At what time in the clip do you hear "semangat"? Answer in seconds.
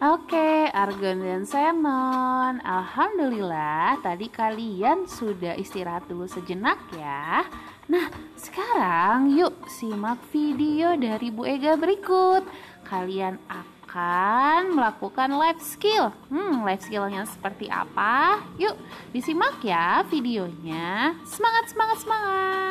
21.28-21.76, 21.76-21.98, 22.00-22.69